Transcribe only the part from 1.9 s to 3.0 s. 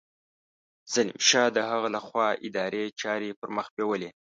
له خوا اداري